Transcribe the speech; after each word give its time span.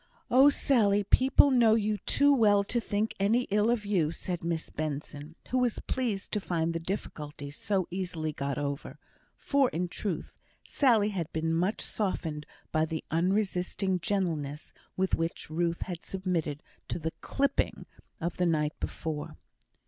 "Oh, 0.31 0.49
Sally! 0.49 1.03
people 1.03 1.51
know 1.51 1.75
you 1.75 1.99
too 1.99 2.33
well 2.35 2.63
to 2.63 2.81
think 2.81 3.13
any 3.19 3.43
ill 3.51 3.69
of 3.69 3.85
you," 3.85 4.09
said 4.09 4.43
Miss 4.43 4.71
Benson, 4.71 5.35
who 5.49 5.59
was 5.59 5.77
pleased 5.77 6.31
to 6.31 6.39
find 6.39 6.73
the 6.73 6.79
difficulty 6.79 7.51
so 7.51 7.87
easily 7.91 8.33
got 8.33 8.57
over; 8.57 8.97
for, 9.37 9.69
in 9.69 9.87
truth, 9.87 10.39
Sally 10.65 11.09
had 11.09 11.31
been 11.31 11.53
much 11.53 11.81
softened 11.81 12.47
by 12.71 12.83
the 12.83 13.03
unresisting 13.11 13.99
gentleness 13.99 14.73
with 14.97 15.13
which 15.13 15.51
Ruth 15.51 15.81
had 15.83 16.03
submitted 16.03 16.63
to 16.87 16.97
the 16.97 17.11
"clipping" 17.21 17.85
of 18.19 18.37
the 18.37 18.47
night 18.47 18.73
before. 18.79 19.37